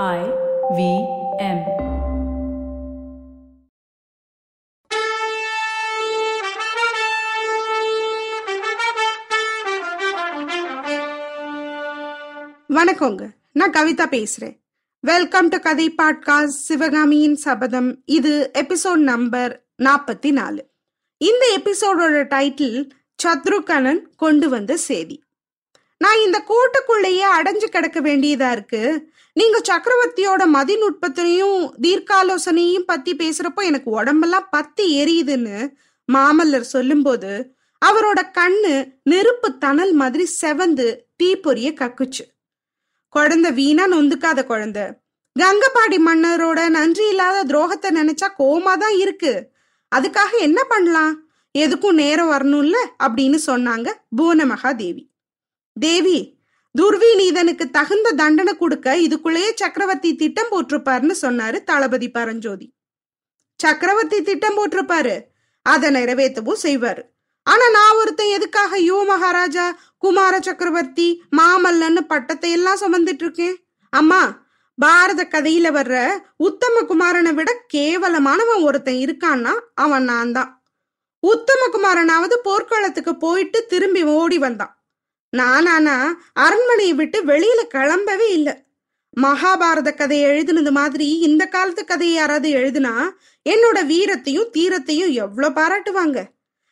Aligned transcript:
I 0.00 0.20
V 0.76 0.82
M. 1.38 1.58
வணக்கங்க. 12.68 13.30
நான் 13.52 13.70
கவிதா 13.70 14.06
பேசுறேன். 14.10 14.60
வெல்கம் 15.00 15.48
டு 15.48 15.58
கதை 15.58 15.94
பாட்காஸ்ட் 16.02 16.46
சிவகாமியின் 16.46 17.36
சபதம். 17.36 18.02
இது 18.04 18.50
எபிசோட் 18.54 18.94
நம்பர் 18.94 19.66
நாற்பத்தி 19.82 20.30
நாலு. 20.30 20.68
இந்த 21.16 21.58
எபிசோடோட 21.58 22.24
டைட்டில் 22.34 22.90
சத்ருகனன் 23.24 24.00
கொண்டு 24.16 24.48
வந்த 24.48 24.76
செய்தி. 24.76 25.22
நான் 26.02 26.22
இந்த 26.24 26.38
கோட்டுக்குள்ளேயே 26.50 27.26
அடைஞ்சு 27.38 27.66
கிடக்க 27.68 28.00
வேண்டியதா 28.00 28.50
இருக்கு. 28.52 28.82
நீங்க 29.32 29.58
சக்கரவர்த்தியோட 29.68 30.42
மதிநுட்பத்தினையும் 30.56 31.58
தீர்க்காலோசனையும் 31.82 32.88
பத்தி 32.90 33.12
பேசுறப்போ 33.16 33.62
எனக்கு 33.62 33.90
உடம்பெல்லாம் 33.90 34.48
பத்தி 34.50 34.84
எரியுதுன்னு 35.02 35.58
மாமல்லர் 36.12 36.70
சொல்லும்போது 36.74 37.30
அவரோட 37.82 38.20
கண்ணு 38.38 38.74
நெருப்பு 39.02 39.58
தணல் 39.58 39.92
மாதிரி 39.92 40.24
செவந்து 40.40 40.86
தீப்பொரிய 41.22 41.70
கக்குச்சு. 41.80 42.24
குழந்தை 43.08 43.52
வீணா 43.52 43.84
நொந்துக்காத 43.86 44.40
குழந்தை. 44.44 44.84
கங்கபாடி 45.36 45.98
மன்னரோட 46.08 46.68
நன்றி 46.68 47.08
இல்லாத 47.08 47.38
துரோகத்தை 47.44 47.90
நினைச்சா 48.00 48.28
கோமா 48.38 48.74
தான் 48.76 48.96
இருக்கு. 48.96 49.32
அதுக்காக 49.96 50.32
என்ன 50.38 50.60
பண்ணலாம்? 50.64 51.14
எதுக்கும் 51.58 51.98
நேரம் 52.02 52.30
வரணும்ல? 52.30 52.76
அப்படின்னு 53.04 53.38
சொன்னாங்க 53.46 53.88
புவன 54.16 54.44
மகாதேவி 54.44 55.02
தேவி 55.76 56.18
துர்விநீதனுக்கு 56.78 57.64
தகுந்த 57.70 58.12
தண்டனை 58.20 58.52
கொடுக்க 58.56 58.96
இதுக்குள்ளேயே 59.06 59.50
சக்கரவர்த்தி 59.62 60.10
திட்டம் 60.16 60.50
போட்டிருப்பாருன்னு 60.52 61.14
சொன்னாரு 61.22 61.58
தளபதி 61.70 62.08
பரஞ்சோதி. 62.10 62.66
சக்கரவர்த்தி 63.60 64.18
திட்டம் 64.22 64.56
போட்டிருப்பாரு 64.58 65.16
அதை 65.62 65.88
நிறைவேற்றவும் 65.90 66.62
செய்வாரு. 66.66 67.02
ஆனா 67.46 67.66
நான் 67.76 67.98
ஒருத்தன் 68.00 68.34
எதுக்காக 68.36 68.78
யுவ 68.88 69.00
மகாராஜா 69.04 69.66
குமார 69.98 70.34
சக்கரவர்த்தி 70.48 71.08
மாமல்லன்னு 71.38 72.02
பட்டத்தை 72.12 72.50
எல்லாம் 72.50 72.80
சுமந்துட்டு 72.82 73.24
இருக்கேன்? 73.26 73.56
அம்மா 73.92 74.20
பாரத 74.78 75.22
கதையில 75.32 75.66
வர்ற 75.76 75.96
உத்தம 76.48 76.82
குமாரனை 76.90 77.32
விட 77.38 77.50
கேவலமானவன் 77.74 78.62
ஒருத்தன் 78.68 79.00
இருக்கான்னா 79.06 79.52
அவன் 79.74 80.04
நான் 80.04 80.32
தான் 80.32 80.50
உத்தம 81.22 81.66
குமாரனாவது 81.74 82.36
போர்க்களத்துக்கு 82.46 83.12
போயிட்டு 83.16 83.58
திரும்பி 83.72 84.02
ஓடி 84.02 84.38
வந்தான். 84.38 84.72
நானானா 85.32 85.96
அரண்மனையை 86.32 86.94
விட்டு 86.94 87.18
வெளியில 87.24 87.60
கிளம்பவே 87.74 88.28
இல்லை. 88.38 88.54
மகாபாரத 89.20 89.94
கதையை 89.94 90.26
எழுதுனது 90.30 90.70
மாதிரி 90.70 91.18
இந்த 91.18 91.46
காலத்து 91.46 91.84
கதையை 91.84 92.16
யாராவது 92.16 92.48
எழுதுனா 92.52 92.94
என்னோட 93.46 93.78
வீரத்தையும் 93.90 94.52
தீரத்தையும் 94.56 95.12
எவ்வளவு 95.24 95.56
பாராட்டுவாங்க. 95.58 96.18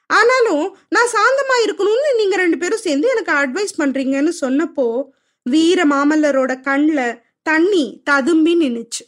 ஆனாலும் 0.07 0.77
நான் 0.89 1.15
சாந்தமா 1.17 1.57
இருக்கணும்னு 1.65 2.11
நீங்க 2.17 2.37
ரெண்டு 2.37 2.59
பேரும் 2.59 2.85
சேர்ந்து 2.87 3.09
எனக்கு 3.09 3.33
அட்வைஸ் 3.33 3.79
பண்றீங்கன்னு 3.79 4.33
சொன்னப்போ 4.41 4.87
வீர 5.47 5.85
மாமல்லரோட 5.85 6.53
கண்ல 6.69 7.01
தண்ணி 7.43 8.01
ததும்பி 8.05 8.55
நின்னுச்சு. 8.63 9.05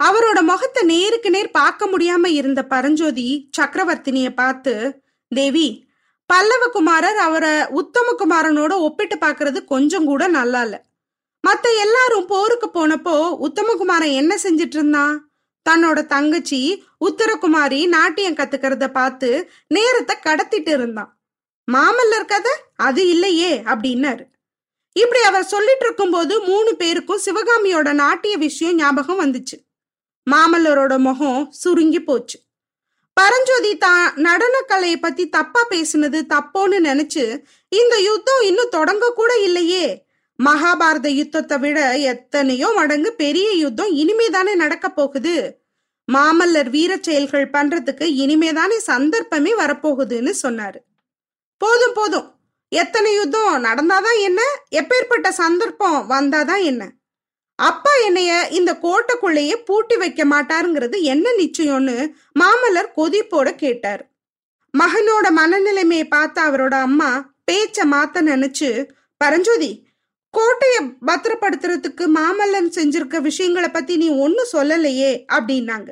அவரோட 0.00 0.38
முகத்தை 0.42 0.82
நேருக்கு 0.82 1.30
நேர் 1.30 1.50
பார்க்க 1.50 1.86
முடியாம 1.86 2.26
இருந்த 2.26 2.60
பரஞ்சோதி 2.64 3.50
சக்கரவர்த்தினிய 3.58 4.28
பார்த்து 4.34 4.74
தேவி 5.28 5.68
பல்லவகுமாரர் 6.30 7.18
அவரை 7.18 7.54
உத்தமகுமாரனோட 7.80 8.72
ஒப்பிட்டு 8.72 9.16
பார்க்கிறது 9.16 9.64
கொஞ்சம் 9.64 10.04
கூட 10.04 10.28
நல்லா 10.28 10.62
இல்ல 10.62 10.76
மத்த 11.48 11.66
எல்லாரும் 11.80 12.26
போருக்கு 12.26 12.68
போனப்போ 12.74 13.14
உத்தமகுமாரன் 13.46 14.12
என்ன 14.12 14.38
செஞ்சிட்டு 14.42 14.76
இருந்தான் 14.76 15.28
தன்னோட 15.70 16.06
தங்கச்சி 16.06 16.60
உத்தரகுமாரி 17.04 17.88
நாட்டியம் 17.88 18.36
கத்துக்கிறத 18.36 18.86
பார்த்து 18.88 19.50
நேரத்தை 19.66 20.16
கடத்திட்டு 20.22 20.68
இருந்தான். 20.68 21.10
மாமல்லர் 21.72 22.24
கதை? 22.24 22.52
அது 22.76 23.08
இல்லையே 23.08 23.52
அப்படின்னாரு 23.66 24.24
இப்படி 24.92 25.20
அவர் 25.22 25.44
சொல்லிட்டு 25.44 25.84
இருக்கும்போது 25.84 26.40
மூணு 26.40 26.76
பேருக்கும் 26.76 27.24
சிவகாமியோட 27.24 27.92
நாட்டிய 27.92 28.36
விஷயம் 28.36 28.74
ஞாபகம் 28.74 29.20
வந்துச்சு. 29.20 29.56
மாமல்லரோட 30.30 30.98
முகம் 30.98 31.50
சுருங்கி 31.50 32.00
போச்சு. 32.02 32.38
பரஞ்சோதி 33.16 33.76
தான் 33.76 34.12
நடனக்கலையை 34.16 34.96
பத்தி 35.00 35.28
தப்பா 35.28 35.66
பேசுனது 35.70 36.20
தப்போன்னு 36.34 36.78
நினைச்சு 36.80 37.24
இந்த 37.68 37.98
யுத்தம் 38.00 38.40
இன்னும் 38.40 38.68
தொடங்க 38.68 39.12
கூட 39.12 39.38
இல்லையே. 39.38 40.08
மகாபாரத 40.38 41.08
யுத்தத்தை 41.08 41.58
விட 41.58 41.96
எத்தனையோ 41.96 42.68
மடங்கு 42.74 43.12
பெரிய 43.12 43.50
யுத்தம் 43.52 43.92
இனிமேதானே 43.92 44.54
நடக்க 44.54 44.88
போகுது. 44.88 45.62
மாமல்லர் 46.12 46.70
வீர 46.70 46.98
செயல்கள் 47.02 47.50
பண்றதுக்கு 47.50 48.06
இனிமேதானே 48.22 48.76
சந்தர்ப்பமே 48.76 49.54
வரப்போகுதுன்னு 49.54 50.32
சொன்னாரு. 50.42 50.78
போதும் 51.58 51.92
போதும். 51.92 52.28
எத்தனை 52.68 53.14
யுத்தம் 53.14 53.64
நடந்தாதான் 53.64 54.18
என்ன? 54.20 54.40
எப்பேற்பட்ட 54.70 55.28
சந்தர்ப்பம் 55.28 56.10
வந்தாதான் 56.10 56.62
என்ன? 56.62 56.82
அப்பா 57.68 57.92
என்னைய 58.06 58.48
இந்த 58.48 58.72
கோட்டைக்குள்ளேயே 58.82 59.56
பூட்டி 59.66 59.96
வைக்க 59.96 60.24
மாட்டாருங்கிறது 60.24 61.00
என்ன 61.02 61.28
நிச்சயம்னு 61.38 62.12
மாமல்லர் 62.40 62.94
கொதிப்போட 62.96 63.54
கேட்டார். 63.54 64.02
மகனோட 64.78 65.26
மனநிலைமையை 65.38 66.04
பார்த்த 66.08 66.42
அவரோட 66.42 66.74
அம்மா 66.80 67.32
பேச்ச 67.50 67.84
மாத்த 67.84 68.22
நினைச்சு 68.22 68.88
பரஞ்சோதி 69.16 69.88
கோட்டைய 70.30 70.76
பத்திரப்படுத்துறதுக்கு 71.06 72.04
மாமல்லன் 72.16 72.70
செஞ்சிருக்க 72.76 73.20
விஷயங்களை 73.20 73.68
பத்தி 73.68 73.96
நீ 73.96 74.08
ஒன்னும் 74.08 74.52
சொல்லலையே 74.52 75.24
அப்படின்னாங்க. 75.32 75.90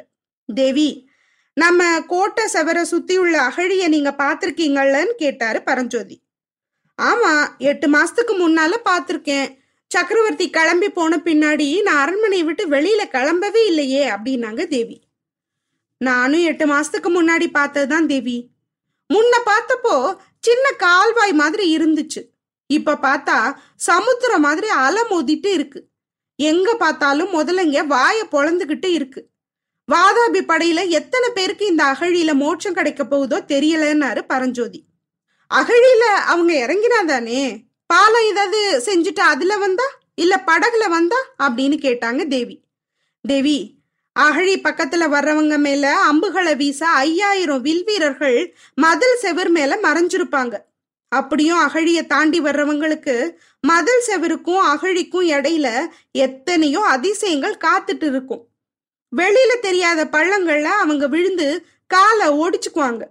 தேவி 0.55 1.11
நம்ம 1.53 2.01
கோட்டை 2.01 2.45
செவரை 2.53 2.83
சுத்தி 2.83 3.19
உள்ள 3.19 3.41
அகழிய 3.41 3.89
நீங்க 3.89 4.11
பாத்திருக்கீங்கல்லன்னு 4.19 5.15
கேட்டாரு 5.17 5.63
பரஞ்சோதி. 5.63 6.17
ஆமா 7.03 7.33
எட்டு 7.59 7.89
மாசத்துக்கு 7.89 8.35
முன்னால 8.45 8.77
பாத்திருக்கேன் 8.85 9.58
சக்கரவர்த்தி 9.89 10.51
கிளம்பி 10.51 10.89
போன 10.89 11.17
பின்னாடி 11.17 11.83
நான் 11.83 11.97
அரண்மனையை 11.97 12.47
விட்டு 12.47 12.69
வெளியில 12.69 13.03
கிளம்பவே 13.13 13.67
இல்லையே 13.67 14.11
அப்படின்னாங்க 14.11 14.67
தேவி. 14.67 15.01
நானும் 15.99 16.41
எட்டு 16.41 16.67
மாசத்துக்கு 16.67 17.09
முன்னாடி 17.09 17.47
பார்த்ததுதான் 17.47 18.07
தேவி. 18.07 18.51
முன்ன 19.15 19.35
பார்த்தப்போ 19.47 20.17
சின்ன 20.41 20.71
கால்வாய் 20.71 21.33
மாதிரி 21.33 21.77
இருந்துச்சு. 21.77 22.23
இப்ப 22.67 22.95
பார்த்தா 22.95 23.57
சமுத்திரம் 23.77 24.41
மாதிரி 24.41 24.69
அலை 24.69 25.03
மோதிட்டு 25.11 25.47
இருக்கு. 25.47 25.89
எங்க 26.37 26.75
பார்த்தாலும் 26.75 27.33
முதலைங்க 27.33 27.87
வாய 27.87 28.23
பொழந்துகிட்டு 28.33 28.87
இருக்கு. 28.87 29.29
வாதாபி 29.93 30.41
படையில 30.49 30.89
எத்தனை 30.89 31.29
பேருக்கு 31.35 31.67
இந்த 31.67 31.85
அகழியில 31.85 32.35
மோட்சம் 32.35 32.75
கிடைக்க 32.75 33.05
போகுதோ 33.05 33.45
தெரியலன்னாரு 33.49 34.23
பரஞ்சோதி. 34.23 34.85
அகழியில 35.55 36.05
அவங்க 36.27 36.53
இறங்கினாதானே? 36.67 37.68
பாலம் 37.91 38.27
ஏதாவது 38.31 38.83
செஞ்சுட்டு 38.87 39.23
அதுல 39.33 39.57
வந்தா? 39.57 39.87
இல்ல 40.15 40.35
படகுல 40.47 40.89
வந்தா? 40.89 41.21
அப்படின்னு 41.39 41.77
கேட்டாங்க 41.87 42.29
தேவி. 42.29 42.57
தேவி 43.25 43.59
அகழி 44.17 44.55
பக்கத்துல 44.61 45.05
வர்றவங்க 45.15 45.59
மேல 45.59 45.85
அம்புகளை 46.01 46.57
வீச 46.57 46.81
ஐயாயிரம் 46.89 47.61
வில் 47.61 47.85
வீரர்கள் 47.85 48.39
மதில் 48.75 49.17
செவர் 49.17 49.51
மேல 49.51 49.79
மறைஞ்சிருப்பாங்க. 49.83 50.55
அப்படியும் 51.13 51.59
அகழிய 51.59 52.07
தாண்டி 52.07 52.41
வர்றவங்களுக்கு 52.41 53.17
மதில் 53.61 54.05
செவருக்கும் 54.07 54.63
அகழிக்கும் 54.73 55.29
இடையில 55.29 55.69
எத்தனையோ 56.13 56.81
அதிசயங்கள் 56.81 57.57
காத்துட்டு 57.65 58.07
இருக்கும். 58.13 58.43
வெளியில 59.13 59.53
தெரியாத 59.61 60.05
பள்ளங்கள்ல 60.05 60.71
அவங்க 60.83 61.07
விழுந்து 61.07 61.49
காலை 61.87 62.29
ஒடிச்சுக்குவாங்க. 62.29 63.03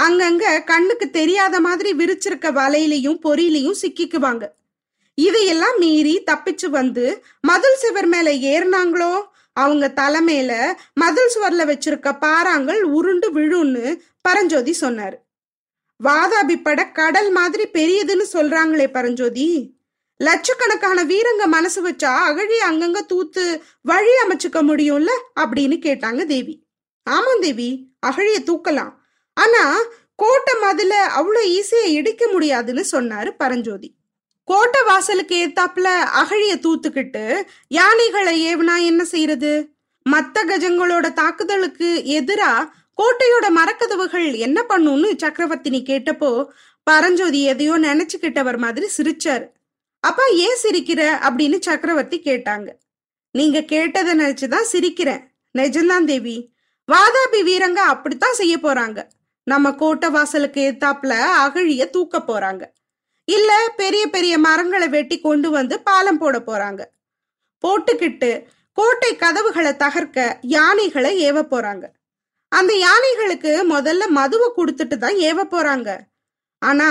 அங்கங்க 0.00 0.64
கண்ணுக்கு 0.64 1.10
தெரியாத 1.10 1.60
மாதிரி 1.60 1.92
விரிச்சிருக்க 1.92 2.48
வலையிலையும் 2.52 3.18
பொறியிலையும் 3.24 3.80
சிக்கிக்குவாங்க. 3.82 4.48
இதையெல்லாம் 5.14 5.78
மீறி 5.78 6.22
தப்பிச்சு 6.22 6.66
வந்து 6.66 7.24
மதுள் 7.48 7.78
சுவர் 7.78 8.06
மேல 8.06 8.30
ஏறினாங்களோ? 8.30 9.22
அவங்க 9.52 9.92
தலைமையில 9.96 10.52
மதுள் 11.00 11.30
சுவர்ல 11.34 11.64
வச்சிருக்க 11.64 12.18
பாறாங்கள் 12.18 12.82
உருண்டு 12.82 13.32
விழுன்னு 13.32 14.00
பரஞ்சோதி 14.20 14.76
சொன்னாரு. 14.80 15.16
வாதாபி 16.04 16.62
பட 16.62 16.90
கடல் 16.90 17.30
மாதிரி 17.30 17.64
பெரியதுன்னு 17.72 18.24
சொல்றாங்களே 18.32 18.86
பரஞ்சோதி. 18.92 19.76
லட்சக்கணக்கான 20.16 21.04
வீரங்க 21.04 21.46
மனசு 21.46 21.90
வச்சா 21.90 22.12
அகழி 22.28 22.58
அங்கங்க 22.68 23.00
தூத்து 23.08 23.60
வழி 23.82 24.10
அமைச்சுக்க 24.26 24.58
முடியும்ல? 24.70 25.12
அப்படின்னு 25.40 25.76
கேட்டாங்க 25.86 26.26
தேவி. 26.26 26.66
ஆமாம் 27.02 27.40
தேவி 27.40 27.92
அகழிய 28.06 28.38
தூக்கலாம். 28.46 28.92
ஆனா 29.34 29.80
கோட்டை 30.16 30.54
மதுல 30.54 30.88
அவ்வளவு 30.88 31.46
ஈஸியா 31.46 31.86
இடிக்க 31.86 32.28
முடியாதுன்னு 32.28 32.84
சொன்னாரு 32.92 33.30
பரஞ்சோதி. 33.38 33.94
கோட்டை 34.44 34.82
வாசலுக்கு 34.82 35.46
ஏத்தாப்புல 35.46 36.08
அகழிய 36.24 36.54
தூத்துக்கிட்டு 36.54 37.42
யானைகளை 37.68 38.40
ஏவனா 38.46 38.84
என்ன 38.84 39.04
செய்யறது 39.04 39.68
மத்த 40.10 40.38
கஜங்களோட 40.46 41.12
தாக்குதலுக்கு 41.12 42.02
எதிரா 42.06 42.68
கோட்டையோட 42.96 43.48
மரக்கதவுகள் 43.48 44.36
என்ன 44.36 44.64
பண்ணும்னு 44.68 45.16
சக்கரவர்த்தினி 45.22 45.82
கேட்டப்போ 45.82 46.46
பரஞ்சோதி 46.82 47.42
எதையோ 47.42 47.78
நினைச்சுக்கிட்டவர் 47.78 48.56
மாதிரி 48.56 48.88
சிரிச்சாரு. 48.98 49.46
அப்பா 50.00 50.26
ஏன் 50.26 50.56
சிரிக்கிற? 50.62 51.00
அப்படின்னு 51.00 51.60
சக்கரவர்த்தி 51.60 52.20
கேட்டாங்க. 52.20 52.68
நீங்க 53.32 53.60
கேட்டதை 53.60 54.18
நினைச்சுதான் 54.18 54.64
சிரிக்கிறேன். 54.72 55.26
நிஜம்தான் 55.58 56.04
தேவி. 56.04 56.52
வாதாபி 56.92 57.42
வீரங்க 57.46 57.74
அப்படித்தான் 57.74 58.34
செய்ய 58.34 58.56
போறாங்க. 58.56 59.08
நம்ம 59.46 59.72
கோட்டை 59.72 60.08
வாசலுக்கு 60.10 60.60
எத்தாப்புல 60.70 61.14
அகழிய 61.44 61.90
தூக்க 61.90 62.18
போறாங்க. 62.18 62.62
இல்ல 63.28 63.50
பெரிய 63.76 64.04
பெரிய 64.08 64.34
மரங்களை 64.38 64.88
வெட்டி 64.88 65.16
கொண்டு 65.20 65.50
வந்து 65.50 65.80
பாலம் 65.80 66.18
போட 66.18 66.38
போறாங்க. 66.38 66.82
போட்டுக்கிட்டு 67.64 68.30
கோட்டை 68.78 69.16
கதவுகளை 69.16 69.72
தகர்க்க 69.72 70.36
யானைகளை 70.40 71.32
ஏவ 71.32 71.42
போறாங்க. 71.50 71.84
அந்த 72.48 72.72
யானைகளுக்கு 72.86 73.52
முதல்ல 73.74 74.06
மதுவை 74.08 74.48
கொடுத்துட்டு 74.56 74.96
தான் 74.96 75.16
ஏவ 75.28 75.38
போறாங்க. 75.54 75.98
ஆனா 76.62 76.90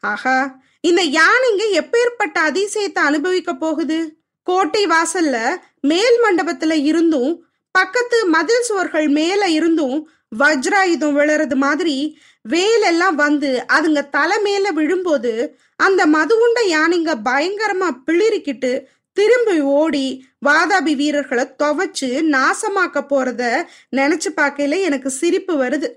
ஆஹா 0.00 0.38
இந்த 0.80 1.02
யானைங்க 1.18 1.62
எப்பேற்பட்ட 1.80 2.36
அதிசயத்தை 2.48 3.00
அனுபவிக்க 3.10 3.54
போகுது? 3.54 3.98
கோட்டை 4.46 4.86
வாசல்ல 4.86 5.36
மேல் 5.80 6.16
மண்டபத்துல 6.24 6.74
இருந்தும் 6.84 7.32
பக்கத்து 7.74 8.26
மதில் 8.26 8.66
சுவர்கள் 8.68 9.08
மேல 9.08 9.42
இருந்தும் 9.48 9.98
வஜ்ராயுதம் 10.38 11.16
விழுறது 11.18 11.54
மாதிரி 11.54 12.20
வேலெல்லாம் 12.40 13.14
வந்து 13.14 13.64
அதுங்க 13.72 14.10
தலை 14.10 14.38
மேல 14.42 14.70
விழும்போது 14.70 15.58
அந்த 15.76 16.06
மதுவுண்ட 16.06 16.58
யானைங்க 16.68 17.14
பயங்கரமா 17.24 17.88
பிளிரிக்கிட்டு 18.06 18.84
திரும்பி 19.12 19.60
ஓடி 19.60 20.06
வாதாபி 20.46 20.96
வீரர்களை 20.96 21.44
துவைச்சு 21.62 22.08
நாசமாக்க 22.34 23.02
போறத 23.08 23.66
நினைச்சு 23.96 24.30
பார்க்கையில 24.36 24.80
எனக்கு 24.82 25.10
சிரிப்பு 25.10 25.64
வருது. 25.64 25.88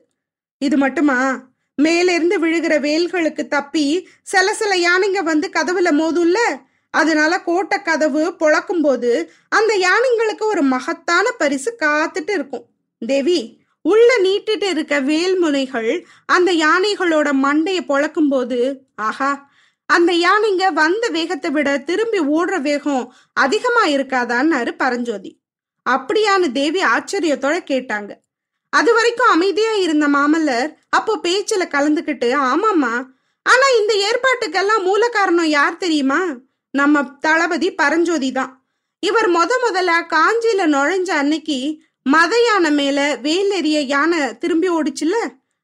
இது 0.57 0.77
மட்டுமா? 0.77 1.49
மேலிருந்து 1.75 2.45
விழுகிற 2.45 2.79
வேல்களுக்கு 2.79 3.47
தப்பி 3.47 4.07
சில 4.23 4.53
சில 4.53 4.75
யானைங்க 4.75 5.23
வந்து 5.23 5.49
கதவுல 5.53 5.91
மோதும்ல? 5.91 6.39
அதனால 6.89 7.41
கோட்டை 7.41 7.81
கதவு 7.81 8.23
பொழக்கும் 8.39 8.81
போது 8.81 9.31
அந்த 9.49 9.73
யானைங்களுக்கு 9.77 10.43
ஒரு 10.43 10.61
மகத்தான 10.63 11.25
பரிசு 11.31 11.75
காத்துட்டு 11.79 12.29
இருக்கும். 12.29 12.65
தேவி 13.01 13.61
உள்ள 13.85 14.09
நீட்டுட்டு 14.21 14.67
இருக்க 14.69 14.99
வேல்முனைகள் 15.01 15.91
அந்த 16.25 16.49
யானைகளோட 16.65 17.29
மண்டைய 17.45 17.79
பொழக்கும் 17.81 18.29
போது 18.29 18.59
ஆஹா 19.07 19.31
அந்த 19.89 20.11
யானைங்க 20.13 20.65
வந்த 20.73 21.05
வேகத்தை 21.09 21.49
விட 21.51 21.69
திரும்பி 21.77 22.19
ஓடுற 22.35 22.61
வேகம் 22.61 23.03
அதிகமா 23.33 23.83
இருக்காதான்னாரு 23.85 24.71
பரஞ்சோதி. 24.71 25.31
அப்படியான்னு 25.85 26.47
தேவி 26.51 26.81
ஆச்சரியத்தோட 26.83 27.55
கேட்டாங்க. 27.71 28.11
அது 28.73 28.91
வரைக்கும் 28.93 29.31
அமைதியா 29.31 29.73
இருந்த 29.73 30.05
மாமல்லர் 30.07 30.69
அப்போ 30.89 31.13
பேச்சுல 31.23 31.63
கலந்துக்கிட்டு 31.75 32.29
ஆமாம்மா 32.51 32.93
ஆனா 33.45 33.65
இந்த 33.79 33.93
ஏற்பாட்டுக்கெல்லாம் 34.07 34.83
மூல 34.83 35.09
காரணம் 35.09 35.49
யார் 35.49 35.77
தெரியுமா? 35.77 36.21
நம்ம 36.73 37.03
தளபதி 37.19 37.69
பரஞ்சோதி 37.71 38.31
தான். 38.31 38.51
இவர் 39.03 39.29
முத 39.29 39.51
முதல்ல 39.65 39.91
காஞ்சியில 40.15 40.65
நுழைஞ்ச 40.75 41.09
அன்னைக்கு 41.21 41.57
மத 42.05 42.33
யானை 42.45 42.71
மேல 42.71 43.17
வேலெறிய 43.21 43.79
யானை 43.79 44.37
திரும்பி 44.37 44.69
ஓடிச்சுல 44.69 45.15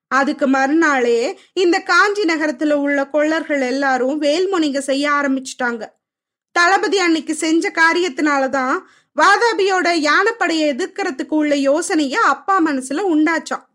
அதுக்கு 0.08 0.48
மறுநாளே 0.48 1.40
இந்த 1.54 1.80
காஞ்சி 1.80 2.24
நகரத்துல 2.24 2.74
உள்ள 2.74 3.10
கொள்ளர்கள் 3.10 3.62
எல்லாரும் 3.62 4.22
வேல்முனிங்க 4.22 4.78
செய்ய 4.78 5.10
ஆரம்பிச்சிட்டாங்க. 5.12 5.84
தளபதி 6.52 7.00
அன்னைக்கு 7.00 7.36
செஞ்ச 7.36 7.70
காரியத்தினாலதான் 7.70 8.78
வாதாபியோட 9.16 9.88
யானைப்படையை 10.10 10.66
எதிர்க்கிறதுக்கு 10.74 11.34
உள்ள 11.34 11.56
யோசனைய 11.56 12.14
அப்பா 12.14 12.60
மனசுல 12.66 13.04
உண்டாச்சான் 13.14 13.66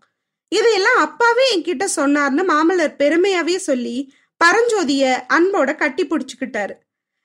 இதையெல்லாம் 0.49 0.99
அப்பாவே 0.99 1.57
என்கிட்ட 1.57 1.85
சொன்னார்னு 1.97 2.43
மாமல்லர் 2.53 2.99
பெருமையாவே 2.99 3.57
சொல்லி 3.57 4.15
பரஞ்சோதிய 4.45 5.23
அன்போட 5.29 5.77
கட்டி 5.77 6.07
பிடிச்சுக்கிட்டாரு. 6.07 6.75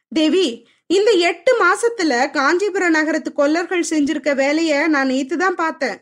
தேவி 0.10 0.68
இந்த 0.90 1.10
எட்டு 1.30 1.52
மாசத்துல 1.64 2.14
காஞ்சிபுரம் 2.36 2.96
நகரத்து 2.98 3.32
கொல்லர்கள் 3.40 3.90
செஞ்சிருக்க 3.90 4.30
வேலைய 4.40 4.88
நான் 4.94 5.12
நேத்து 5.14 5.36
தான் 5.42 5.58
பார்த்தேன். 5.64 5.98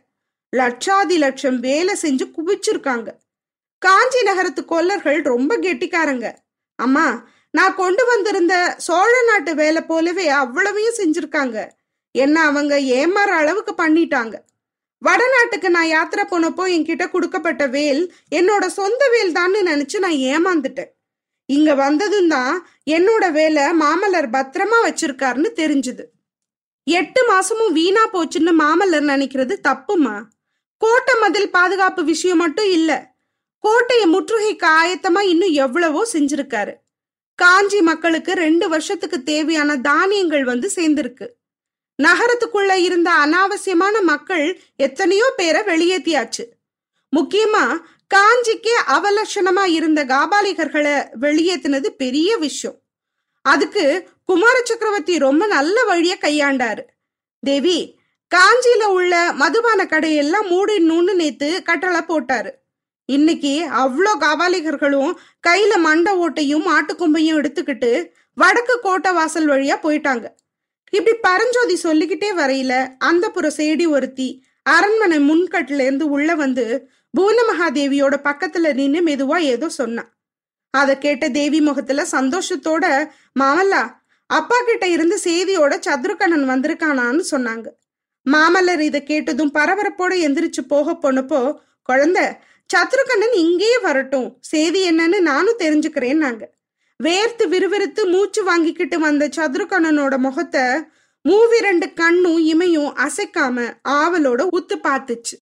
லட்சாதி 0.53 1.15
லட்சம் 1.23 1.57
வேலை 1.65 1.93
செஞ்சு 2.03 2.25
குவிச்சிருக்காங்க. 2.35 3.09
காஞ்சி 3.81 4.21
நகரத்து 4.29 4.61
கொல்லர்கள் 4.65 5.19
ரொம்ப 5.31 5.57
கெட்டிக்காரங்க. 5.65 6.27
அம்மா 6.79 7.07
நான் 7.53 7.77
கொண்டு 7.81 8.03
வந்திருந்த 8.11 8.55
சோழ 8.87 9.13
நாட்டு 9.29 9.51
வேலை 9.61 9.81
போலவே 9.81 10.25
அவ்வளவையும் 10.41 10.99
செஞ்சிருக்காங்க. 11.01 11.57
என்ன 12.15 12.35
அவங்க 12.49 12.75
ஏமாற 12.99 13.29
அளவுக்கு 13.41 13.73
பண்ணிட்டாங்க. 13.83 14.35
வடநாட்டுக்கு 15.01 15.69
நான் 15.77 15.93
யாத்திரை 15.95 16.23
போனப்போ 16.29 16.63
என்கிட்ட 16.75 17.05
கொடுக்கப்பட்ட 17.09 17.63
வேல் 17.75 18.03
என்னோட 18.39 18.65
சொந்த 18.79 19.03
வேல் 19.15 19.35
தான்னு 19.39 19.59
நினைச்சு 19.71 19.99
நான் 20.05 20.19
ஏமாந்துட்டேன். 20.33 20.91
இங்க 21.49 21.75
வந்ததும் 21.75 22.27
தான் 22.27 22.55
என்னோட 22.89 23.25
வேலை 23.31 23.63
மாமல்லர் 23.81 24.29
பத்திரமா 24.35 24.79
வச்சிருக்காருன்னு 24.85 25.51
தெரிஞ்சுது. 25.55 26.03
எட்டு 26.88 27.21
மாசமும் 27.31 27.71
வீணா 27.71 28.03
போச்சுன்னு 28.13 28.51
மாமல்லர் 28.63 29.07
நினைக்கிறது 29.13 29.53
தப்புமா? 29.67 30.15
கோட்டை 30.81 31.13
மதில் 31.19 31.49
பாதுகாப்பு 31.49 32.03
விஷயம் 32.03 32.38
மட்டும் 32.38 32.69
இல்ல 32.71 32.91
கோட்டையை 33.63 34.05
முற்றுகைக்கு 34.07 34.67
ஆயத்தமா 34.79 35.21
இன்னும் 35.21 35.53
எவ்வளவோ 35.65 36.01
செஞ்சிருக்காரு. 36.13 36.73
காஞ்சி 37.39 37.79
மக்களுக்கு 37.81 38.31
ரெண்டு 38.33 38.65
வருஷத்துக்கு 38.69 39.17
தேவையான 39.23 39.77
தானியங்கள் 39.77 40.44
வந்து 40.44 40.67
சேர்ந்திருக்கு. 40.75 41.27
நகரத்துக்குள்ள 41.99 42.73
இருந்த 42.88 43.09
அனாவசியமான 43.25 43.95
மக்கள் 44.01 44.45
எத்தனையோ 44.75 45.27
பேரை 45.35 45.61
வெளியேத்தியாச்சு. 45.61 46.44
முக்கியமா 47.13 47.63
காஞ்சிக்கே 48.15 48.75
அவலட்சணமா 48.88 49.65
இருந்த 49.65 50.06
காபாலிகர்களை 50.06 51.07
வெளியேத்தினது 51.21 51.88
பெரிய 51.88 52.38
விஷயம். 52.38 52.81
அதுக்கு 53.42 54.09
குமார 54.25 54.62
சக்கரவர்த்தி 54.63 55.18
ரொம்ப 55.18 55.48
நல்ல 55.48 55.83
வழிய 55.83 56.18
கையாண்டாரு. 56.21 56.83
தேவி 57.39 58.00
காஞ்சியில 58.36 58.83
உள்ள 58.83 59.33
மதுபான 59.33 59.83
கடையெல்லாம் 59.83 60.48
மூடிடணும்னு 60.50 61.13
நேத்து 61.13 61.63
கட்டளை 61.63 62.00
போட்டாரு. 62.00 62.51
இன்னைக்கு 63.06 63.69
அவ்வளோ 63.71 64.13
காபாலிகர்களும் 64.19 65.13
கையில 65.48 65.74
மண்ட 65.86 66.07
ஓட்டையும் 66.24 66.68
மாட்டுக்கொம்பையும் 66.69 67.39
எடுத்துக்கிட்டு 67.42 68.09
வடக்கு 68.33 68.80
கோட்டை 68.80 69.12
வாசல் 69.12 69.48
வழியா 69.48 69.75
போயிட்டாங்க. 69.83 70.25
இப்படி 70.92 71.18
பரஞ்சோதி 71.18 71.75
சொல்லிக்கிட்டே 71.75 72.33
வரையில 72.33 72.88
அந்த 72.98 73.30
புற 73.30 73.51
சேடி 73.57 73.88
ஒருத்தி 73.88 74.46
அரண்மனை 74.75 75.17
முன்கட்டுல 75.29 75.85
இருந்து 75.87 76.05
உள்ள 76.09 76.29
வந்து 76.35 76.65
பூன 77.13 77.37
மகாதேவியோட 77.49 78.15
பக்கத்துல 78.23 78.73
நின்னு 78.73 78.99
மெதுவா 79.01 79.37
ஏதோ 79.53 79.67
சொன்னான் 79.69 80.11
அதை 80.73 80.93
கேட்ட 80.97 81.25
தேவி 81.29 81.59
முகத்துல 81.61 82.01
சந்தோஷத்தோட 82.11 82.85
மாமல்லா 83.39 83.83
அப்பா 84.29 84.57
கிட்ட 84.59 84.85
இருந்து 84.87 85.17
செய்தியோட 85.23 85.73
சத்ருகணன் 85.87 86.45
வந்திருக்கானான்னு 86.49 87.23
சொன்னாங்க. 87.31 87.67
மாமல்லர் 88.25 88.79
இதை 88.79 88.99
கேட்டதும் 89.03 89.51
பரபரப்போட 89.53 90.13
எந்திரிச்சு 90.25 90.61
போக 90.68 90.95
போனப்போ 91.03 91.39
குழந்தை 91.89 92.25
சத்ருகண்ணன் 92.69 93.35
இங்கேயே 93.44 93.77
வரட்டும். 93.80 94.27
செய்தி 94.42 94.80
என்னன்னு 94.89 95.19
நானும் 95.21 95.61
தெரிஞ்சுக்கிறேன்னாங்க. 95.63 96.44
வேர்த்து 96.99 97.45
விறுவிறுத்து 97.53 98.01
மூச்சு 98.06 98.42
வாங்கிக்கிட்டு 98.44 98.97
வந்த 98.99 99.23
சத்ருகண்ணனோட 99.37 100.15
முகத்தை 100.18 100.65
மூவிரண்டு 101.27 101.87
கண்ணும் 101.93 102.39
இமையும் 102.53 102.91
அசைக்காம 103.05 103.57
ஆவலோட 104.01 104.41
உத்து 104.57 104.75
பார்த்துச்சு. 104.87 105.35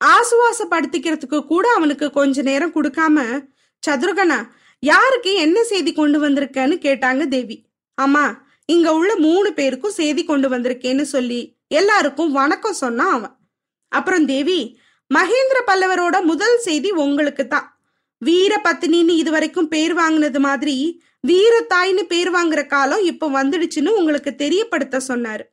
ஆசுவாசப்படுத்திக்கிறதுக்கு 0.00 1.38
கூட 1.46 1.66
அவனுக்கு 1.76 2.06
கொஞ்ச 2.10 2.42
நேரம் 2.42 2.74
கொடுக்காம 2.74 3.24
சதுரகனா 3.82 4.38
யாருக்கு 4.82 5.30
என்ன 5.44 5.58
செய்தி 5.64 5.92
கொண்டு 5.92 6.18
வந்திருக்கன்னு 6.24 6.76
கேட்டாங்க 6.86 7.22
தேவி. 7.28 7.56
அம்மா 7.98 8.24
இங்க 8.68 8.88
உள்ள 8.98 9.12
மூணு 9.26 9.48
பேருக்கும் 9.52 9.98
செய்தி 10.00 10.22
கொண்டு 10.24 10.48
வந்திருக்கேன்னு 10.54 11.04
சொல்லி 11.14 11.40
எல்லாருக்கும் 11.80 12.32
வணக்கம் 12.32 12.80
சொன்னான் 12.84 13.14
அவன். 13.18 13.34
அப்புறம் 13.92 14.26
தேவி 14.26 14.60
மகேந்திர 15.10 15.58
பல்லவரோட 15.70 16.16
முதல் 16.30 16.56
செய்தி 16.58 16.90
உங்களுக்கு 17.04 17.44
தான் 17.46 17.66
வீர 18.18 18.60
பத்தினின்னு 18.64 19.08
இது 19.08 19.30
வரைக்கும் 19.30 19.68
பேர் 19.68 19.94
வாங்கினது 19.94 20.40
மாதிரி 20.40 21.02
வீரத்தாய்ன்னு 21.26 22.02
பேர் 22.02 22.30
வாங்குற 22.32 22.66
காலம் 22.66 23.02
இப்ப 23.02 23.28
வந்துடுச்சுன்னு 23.28 23.88
உங்களுக்கு 23.88 24.34
தெரியப்படுத்த 24.34 25.00
சொன்னாரு. 25.08 25.44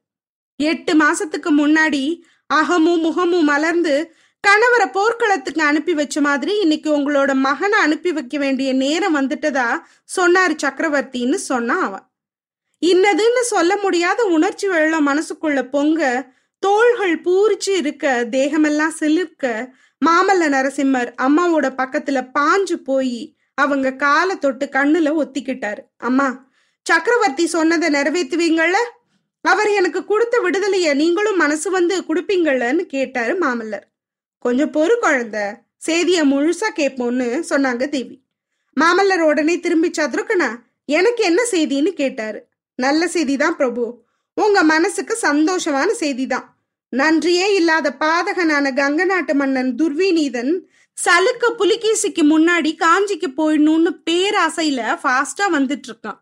எட்டு 0.55 0.93
மாசத்துக்கு 0.93 1.50
முன்னாடி 1.58 2.22
அகமும் 2.48 3.00
முகமும் 3.00 3.43
மலர்ந்து 3.43 4.13
கணவரை 4.48 4.91
போர்க்களத்துக்கு 4.91 5.62
அனுப்பி 5.62 5.93
வச்ச 5.93 6.22
மாதிரி 6.22 6.60
இன்னைக்கு 6.60 6.98
உங்களோட 6.98 7.34
மகனை 7.34 7.79
அனுப்பி 7.79 8.12
வைக்க 8.12 8.38
வேண்டிய 8.38 8.74
நேரம் 8.74 9.15
வந்துட்டதா 9.15 9.82
சொன்னாரு 10.15 10.55
சக்கரவர்த்தின்னு 10.63 11.34
சொன்னான் 11.34 11.82
அவன். 11.82 12.12
இன்னதுன்னு 12.86 13.41
சொல்ல 13.41 13.77
முடியாத 13.77 14.24
உணர்ச்சி 14.24 14.67
வெள்ளம் 14.67 15.08
மனசுக்குள்ள 15.08 15.70
பொங்க 15.70 16.32
தோள்கள் 16.65 17.15
பூரிச்சு 17.25 17.72
இருக்க 17.82 18.05
தேகமெல்லாம் 18.36 18.98
சிலிர்க்க 19.00 19.51
மாமல்ல 20.01 20.43
நரசிம்மர் 20.55 21.10
அம்மாவோட 21.25 21.67
பக்கத்துல 21.82 22.20
பாஞ்சு 22.38 22.75
போய் 22.89 23.36
அவங்க 23.55 23.96
காலை 24.03 24.36
தொட்டு 24.38 24.65
கண்ணுல 24.72 25.10
ஒத்திக்கிட்டாரு. 25.22 25.82
அம்மா 25.98 26.27
சக்கரவர்த்தி 26.86 27.46
சொன்னதை 27.48 27.88
நிறைவேற்றுவீங்கள்ல? 27.89 28.77
அவர் 29.46 29.70
எனக்கு 29.70 30.01
கொடுத்த 30.05 30.36
விடுதலைய 30.46 30.89
நீங்களும் 30.93 31.41
மனசு 31.43 31.67
வந்து 31.72 31.96
கொடுப்பீங்களன்னு 32.10 32.84
கேட்டாரு 32.96 33.34
மாமல்லர். 33.43 33.86
கொஞ்சம் 34.39 34.74
பொறு 34.74 34.96
குழந்த 35.03 35.38
செய்திய 35.88 36.20
முழுசா 36.32 36.70
கேட்போம்னு 36.79 37.27
சொன்னாங்க 37.50 37.84
தேவி. 37.89 38.15
மாமல்லர் 38.77 39.24
உடனே 39.29 39.55
திரும்பி 39.60 39.89
சதுருக்கனா 39.98 40.50
எனக்கு 40.86 41.22
என்ன 41.24 41.41
செய்தின்னு 41.51 41.91
கேட்டாரு. 42.01 42.39
நல்ல 42.79 43.08
செய்தி 43.08 43.36
தான் 43.38 43.55
பிரபு. 43.55 43.84
உங்க 44.38 44.60
மனசுக்கு 44.63 45.15
சந்தோஷமான 45.22 45.89
செய்தி 46.03 46.25
தான் 46.27 46.46
நன்றியே 46.93 47.53
இல்லாத 47.55 47.95
பாதகனான 48.00 48.71
கங்க 48.73 49.05
நாட்டு 49.05 49.33
மன்னன் 49.35 49.71
துர்விநீதன் 49.75 50.51
சலுக்க 50.97 51.45
புலிகேசிக்கு 51.57 52.23
முன்னாடி 52.23 52.71
காஞ்சிக்கு 52.83 53.29
போயிடணும்னு 53.38 53.91
பேராசையில 54.09 54.81
ஃபாஸ்டா 55.03 55.45
வந்துட்டு 55.51 55.89
இருக்கான் 55.89 56.19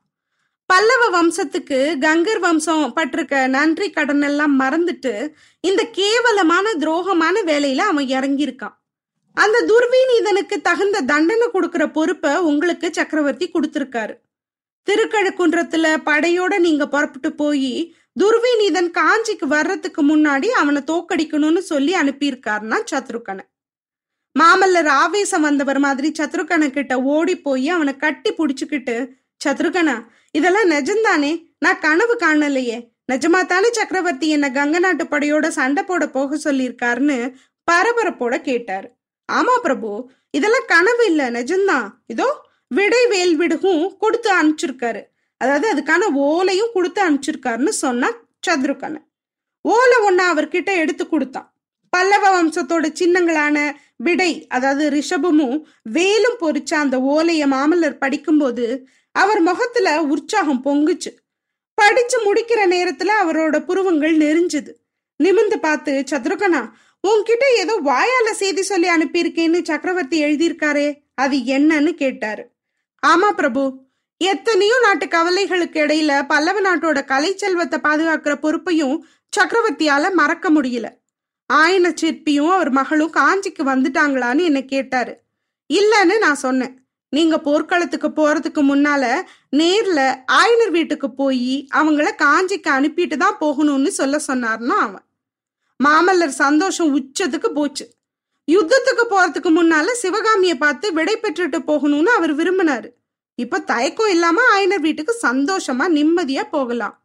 பல்லவ 0.70 1.04
வம்சத்துக்கு 1.16 1.80
கங்கர் 2.00 2.40
வம்சம் 2.40 2.94
பட்டிருக்க 2.96 3.48
நன்றி 3.48 3.90
கடன் 3.90 4.22
எல்லாம் 4.22 4.54
மறந்துட்டு 4.60 5.14
இந்த 5.60 5.82
கேவலமான 5.92 6.72
துரோகமான 6.80 7.36
வேலையில 7.46 7.86
அவன் 7.92 8.06
இறங்கியிருக்கான். 8.06 8.76
அந்த 9.38 9.58
துர்விநீதனுக்கு 9.72 10.56
தகுந்த 10.62 11.02
தண்டனை 11.02 11.48
கொடுக்கிற 11.52 11.84
பொறுப்பை 11.90 12.38
உங்களுக்கு 12.38 12.90
சக்கரவர்த்தி 12.94 13.48
கொடுத்திருக்காரு. 13.50 14.16
திருக்கழுக்குன்றத்துல 14.88 15.86
படையோட 16.06 16.54
நீங்க 16.60 16.88
புறப்பட்டு 16.88 17.32
போய் 17.34 17.74
துர்விநீதன் 18.20 18.90
காஞ்சிக்கு 18.98 19.46
வர்றதுக்கு 19.46 20.02
முன்னாடி 20.04 20.48
அவனை 20.48 20.82
தோக்கடிக்கணும்னு 20.82 21.58
சொல்லி 21.58 21.94
அனுப்பியிருக்காருன்னா 21.94 22.78
சத்ருக்கனை. 22.92 23.44
மாமல்லர் 24.40 24.88
ஆவேசம் 24.88 25.42
வந்தவர் 25.42 25.80
மாதிரி 25.80 26.12
சத்ருகன 26.20 26.70
கிட்ட 26.72 27.02
ஓடி 27.02 27.36
போய் 27.38 27.70
அவனை 27.70 27.98
கட்டி 27.98 28.32
புடிச்சுக்கிட்டு 28.32 28.96
சத்ருகனா 29.46 29.96
இதெல்லாம் 30.32 30.70
நிஜம்தானே? 30.70 31.32
நான் 31.60 31.80
கனவு 31.80 32.16
காணலையே. 32.16 32.78
நிஜமா 33.12 33.46
தானே 33.46 33.70
சக்கரவர்த்தி 33.72 34.30
என்ன 34.30 34.50
கங்க 34.50 34.80
நாட்டு 34.80 35.04
படையோட 35.04 35.48
சண்டை 35.48 35.84
போட 35.84 36.08
போக 36.08 36.52
சொல்லியிருக்காருன்னு 36.52 37.34
பரபரப்போட 37.72 38.42
கேட்டாரு. 38.42 38.88
ஆமா 39.32 39.56
பிரபு 39.62 40.12
இதெல்லாம் 40.32 40.68
கனவு 40.68 41.06
இல்ல 41.06 41.32
நிஜம்தான். 41.32 41.88
இதோ 42.08 42.50
விடை 42.68 43.08
வேல் 43.08 43.36
விடுகும் 43.36 43.98
கொடுத்து 43.98 44.30
அனுப்பிச்சிருக்காரு. 44.40 45.02
அதாவது 45.42 45.68
அதுக்கான 45.74 46.10
ஓலையும் 46.30 46.74
கொடுத்து 46.74 47.00
அனுப்பிச்சிருக்காருன்னு 47.06 47.74
சொன்னான் 47.84 48.18
சத்ருகன 48.48 48.96
ஓலை 49.66 49.98
ஒண்ணு 50.08 50.24
அவர்கிட்ட 50.32 50.70
எடுத்து 50.84 51.04
கொடுத்தான். 51.08 51.48
பல்லவ 51.94 52.26
வம்சத்தோட 52.36 52.86
சின்னங்களான 53.00 53.58
விடை 54.06 54.32
அதாவது 54.56 54.84
ரிஷபமும் 54.90 55.58
வேலும் 55.96 56.38
பொறிச்ச 56.44 56.72
அந்த 56.84 56.98
ஓலைய 57.14 57.44
மாமல்லர் 57.54 58.02
படிக்கும்போது 58.04 58.66
அவர் 59.16 59.42
முகத்துல 59.42 59.88
உற்சாகம் 60.14 60.64
பொங்குச்சு. 60.66 61.12
படிச்சு 61.78 62.18
முடிக்கிற 62.26 62.62
நேரத்துல 62.76 63.12
அவரோட 63.24 63.56
புருவங்கள் 63.66 64.16
நெறிஞ்சுது 64.24 64.74
நிமிந்து 65.20 65.58
பார்த்து 65.60 65.94
சத்ருகனா 66.12 66.62
உன்கிட்ட 67.04 67.46
ஏதோ 67.62 67.76
வாயால 67.90 68.28
செய்தி 68.42 68.64
சொல்லி 68.64 68.88
அனுப்பியிருக்கேன்னு 68.88 69.60
சக்கரவர்த்தி 69.70 70.18
எழுதியிருக்காரே 70.26 70.88
அது 71.24 71.38
என்னன்னு 71.56 71.92
கேட்டாரு. 72.02 72.44
ஆமா 73.04 73.30
பிரபு 73.32 73.64
எத்தனையோ 74.30 74.80
நாட்டு 74.82 75.06
கவலைகளுக்கு 75.06 75.78
இடையில 75.84 76.28
பல்லவ 76.28 76.58
நாட்டோட 76.62 77.06
கலை 77.06 77.36
செல்வத்தை 77.36 77.78
பாதுகாக்கிற 77.80 78.34
பொறுப்பையும் 78.36 78.98
சக்கரவர்த்தியால 79.34 80.14
மறக்க 80.14 80.52
முடியல. 80.52 80.88
ஆயன 81.54 81.88
சிற்பியும் 82.02 82.52
அவர் 82.52 82.70
மகளும் 82.70 83.14
காஞ்சிக்கு 83.14 83.64
வந்துட்டாங்களான்னு 83.64 84.44
என்னை 84.44 84.66
கேட்டாரு. 84.66 85.14
இல்லைன்னு 85.70 86.18
நான் 86.18 86.36
சொன்னேன். 86.36 86.76
நீங்க 87.10 87.40
போர்க்களத்துக்கு 87.40 88.10
போறதுக்கு 88.10 88.62
முன்னால 88.72 89.04
நேர்ல 89.58 90.00
ஆயனர் 90.32 90.72
வீட்டுக்கு 90.72 91.10
போய் 91.14 91.68
அவங்கள 91.76 92.08
காஞ்சிக்கு 92.24 92.72
அனுப்பிட்டு 92.78 93.18
தான் 93.18 93.42
போகணும்னு 93.42 93.88
சொல்ல 93.88 94.20
சொன்னார்னா 94.28 94.78
அவன். 94.88 95.06
மாமல்லர் 95.80 96.40
சந்தோஷம் 96.44 96.96
உச்சத்துக்கு 96.98 97.52
போச்சு. 97.54 97.86
யுத்தத்துக்கு 98.48 99.04
போறதுக்கு 99.10 99.50
முன்னால 99.60 99.92
சிவகாமியை 100.04 100.58
பார்த்து 100.58 100.94
விடை 100.94 101.16
பெற்றுட்டு 101.22 101.60
போகணும்னு 101.68 102.12
அவர் 102.18 102.34
விரும்பினாரு. 102.36 102.90
இப்ப 103.42 103.60
தயக்கம் 103.60 104.10
இல்லாம 104.10 104.42
ஆயனர் 104.56 104.86
வீட்டுக்கு 104.86 105.14
சந்தோஷமா 105.22 105.86
நிம்மதியா 105.90 106.44
போகலாம். 106.52 106.96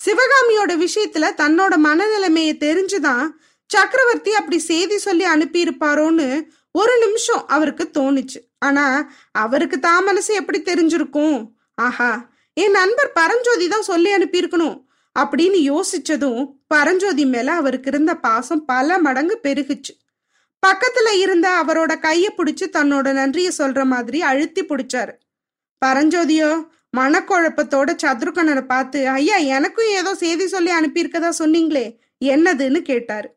சிவகாமியோட 0.00 0.72
விஷயத்துல 0.84 1.26
தன்னோட 1.42 1.74
மனநிலைமைய 1.84 2.52
தெரிஞ்சுதான் 2.64 3.24
சக்கரவர்த்தி 3.66 4.32
அப்படி 4.34 4.58
செய்தி 4.58 4.96
சொல்லி 4.98 5.24
அனுப்பியிருப்பாரோன்னு 5.24 6.28
ஒரு 6.72 6.94
நிமிஷம் 7.04 7.42
அவருக்கு 7.46 7.84
தோணுச்சு. 7.98 8.40
ஆனா 8.58 8.84
அவருக்கு 9.32 9.78
தான் 9.78 10.04
மனசு 10.04 10.34
எப்படி 10.34 10.58
தெரிஞ்சிருக்கும்? 10.60 11.36
ஆஹா 11.74 12.10
என் 12.56 12.70
நண்பர் 12.70 13.12
பரஞ்சோதி 13.12 13.68
தான் 13.68 13.88
சொல்லி 13.90 14.10
அனுப்பியிருக்கணும் 14.14 14.76
அப்படின்னு 15.16 15.58
யோசிச்சதும் 15.70 16.40
பரஞ்சோதி 16.66 17.24
மேல 17.26 17.52
அவருக்கு 17.52 17.90
இருந்த 17.90 18.14
பாசம் 18.26 18.64
பல 18.64 18.98
மடங்கு 18.98 19.38
பெருகுச்சு. 19.42 19.92
பக்கத்துல 20.62 21.08
இருந்த 21.18 21.48
அவரோட 21.66 21.92
கைய 22.06 22.26
பிடிச்சு 22.38 22.64
தன்னோட 22.72 23.12
நன்றிய 23.12 23.50
சொல்ற 23.58 23.84
மாதிரி 23.84 24.18
அழுத்தி 24.22 24.62
பிடிச்சாரு. 24.64 25.14
பரஞ்சோதியோ 25.84 26.50
மனக்குழப்பத்தோட 26.96 27.90
சத்ருகனரை 28.02 28.64
பார்த்து 28.66 29.08
ஐயா 29.08 29.36
எனக்கும் 29.36 29.90
ஏதோ 30.00 30.14
செய்தி 30.14 30.46
சொல்லி 30.46 30.70
அனுப்பியிருக்கதா 30.70 31.30
சொன்னீங்களே 31.38 31.86
என்னதுன்னு 32.24 32.80
கேட்டாரு. 32.90 33.28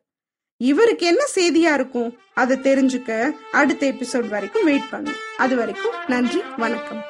இவருக்கு 0.56 1.06
என்ன 1.06 1.22
செய்தியா 1.34 1.72
இருக்கும்? 1.78 2.10
அதை 2.34 2.56
தெரிஞ்சுக்க 2.56 3.10
அடுத்த 3.50 3.82
எபிசோட் 3.86 4.28
வரைக்கும் 4.28 4.64
வெயிட் 4.64 4.90
பண்ணும் 4.90 5.18
அது 5.36 5.56
வரைக்கும் 5.56 5.96
நன்றி 6.06 6.42
வணக்கம். 6.56 7.02